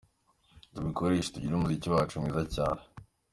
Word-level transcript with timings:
Tubikoreshe, 0.73 1.31
tugire 1.33 1.53
umuziki 1.55 1.87
wacu 1.93 2.21
mwiza 2.23 2.43
cyane. 2.55 2.81